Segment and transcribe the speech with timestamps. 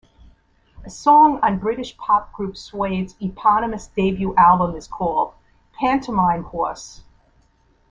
[0.83, 5.35] A song on British pop group Suede's eponymous debut album is called
[5.73, 7.03] "Pantomime Horse".